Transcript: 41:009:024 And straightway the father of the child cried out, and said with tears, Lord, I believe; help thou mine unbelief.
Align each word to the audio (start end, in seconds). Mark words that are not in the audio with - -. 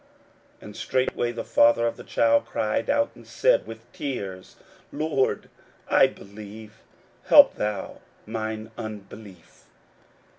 41:009:024 0.55 0.61
And 0.63 0.75
straightway 0.75 1.31
the 1.31 1.43
father 1.43 1.85
of 1.85 1.95
the 1.95 2.03
child 2.03 2.45
cried 2.47 2.89
out, 2.89 3.11
and 3.13 3.27
said 3.27 3.67
with 3.67 3.91
tears, 3.93 4.55
Lord, 4.91 5.47
I 5.91 6.07
believe; 6.07 6.81
help 7.25 7.53
thou 7.53 7.99
mine 8.25 8.71
unbelief. 8.79 9.65